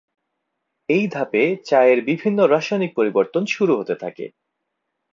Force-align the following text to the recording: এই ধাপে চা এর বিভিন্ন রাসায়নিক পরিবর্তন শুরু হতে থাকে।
এই 0.89 1.03
ধাপে 1.07 1.43
চা 1.65 1.79
এর 1.83 1.99
বিভিন্ন 2.01 2.39
রাসায়নিক 2.45 2.91
পরিবর্তন 2.95 3.43
শুরু 3.47 3.73
হতে 3.77 3.95
থাকে। 3.95 4.25